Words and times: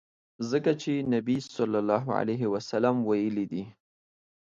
ځکه 0.49 0.71
چي 0.81 0.93
نبي 1.13 1.37
ص 1.55 1.55
ویلي 3.09 3.45
دي. 3.51 3.63